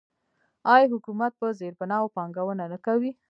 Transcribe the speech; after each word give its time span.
آیا 0.73 0.87
حکومت 0.93 1.31
په 1.39 1.47
زیربناوو 1.59 2.13
پانګونه 2.15 2.63
نه 2.73 2.77
کوي؟ 2.85 3.11